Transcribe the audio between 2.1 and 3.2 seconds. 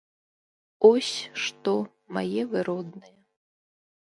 мае вы родныя.